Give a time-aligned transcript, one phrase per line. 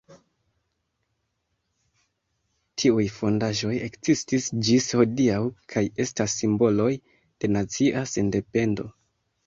[2.83, 5.39] Tiuj fondaĵoj ekzistis ĝis hodiaŭ
[5.75, 8.95] kaj estas simboloj de nacia sendependo.